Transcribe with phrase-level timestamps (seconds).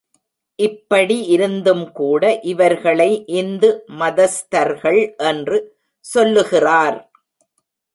[0.59, 3.23] இப்படி இருந்தும்கூட, இவர்களை
[3.25, 3.85] இந்து
[3.99, 5.01] மதஸ்தர்கள்
[5.17, 5.59] என்று
[6.05, 6.99] சொல்லுகிறார்.